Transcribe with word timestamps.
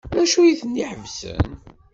D 0.15 0.17
acu 0.23 0.39
ay 0.41 0.55
ten-iḥebsen? 0.59 1.47